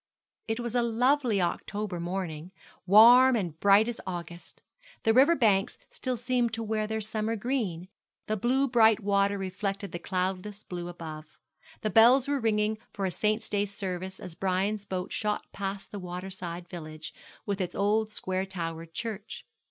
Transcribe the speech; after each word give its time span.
It 0.47 0.59
was 0.59 0.73
a 0.73 0.81
lovely 0.81 1.39
October 1.43 1.99
morning, 1.99 2.51
warm 2.87 3.35
and 3.35 3.59
bright 3.59 3.87
as 3.87 4.01
August. 4.07 4.63
The 5.03 5.13
river 5.13 5.35
banks 5.35 5.77
still 5.91 6.17
seemed 6.17 6.53
to 6.55 6.63
wear 6.63 6.87
their 6.87 7.01
summer 7.01 7.35
green, 7.35 7.87
the 8.25 8.35
blue 8.35 8.67
bright 8.67 9.01
water 9.01 9.37
reflected 9.37 9.91
the 9.91 9.99
cloudless 9.99 10.63
blue 10.63 10.87
above. 10.87 11.37
The 11.81 11.91
bells 11.91 12.27
were 12.27 12.39
ringing 12.41 12.79
for 12.91 13.05
a 13.05 13.11
saint's 13.11 13.47
day 13.47 13.65
service 13.65 14.19
as 14.19 14.33
Brian's 14.33 14.85
boat 14.85 15.11
shot 15.11 15.45
past 15.53 15.91
the 15.91 15.99
water 15.99 16.31
side 16.31 16.67
village, 16.67 17.13
with 17.45 17.61
its 17.61 17.75
old 17.75 18.09
square 18.09 18.47
towered 18.47 18.95
church. 18.95 19.45